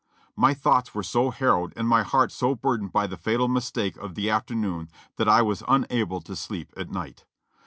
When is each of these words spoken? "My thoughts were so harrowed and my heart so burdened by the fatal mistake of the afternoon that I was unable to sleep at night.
"My 0.35 0.55
thoughts 0.55 0.95
were 0.95 1.03
so 1.03 1.29
harrowed 1.29 1.73
and 1.75 1.87
my 1.87 2.01
heart 2.01 2.31
so 2.31 2.55
burdened 2.55 2.91
by 2.91 3.05
the 3.05 3.17
fatal 3.17 3.47
mistake 3.47 3.97
of 3.97 4.15
the 4.15 4.31
afternoon 4.31 4.89
that 5.17 5.29
I 5.29 5.43
was 5.43 5.61
unable 5.67 6.21
to 6.21 6.35
sleep 6.35 6.73
at 6.75 6.89
night. 6.89 7.25